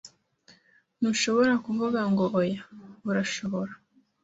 [0.99, 2.61] Ntushobora kuvuga ngo oya,
[3.09, 3.71] urashobora?